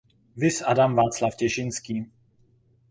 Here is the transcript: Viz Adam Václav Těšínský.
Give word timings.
Viz 0.35 0.63
Adam 0.65 0.95
Václav 0.95 1.35
Těšínský. 1.35 2.05